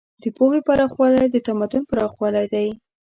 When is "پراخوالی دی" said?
1.89-2.67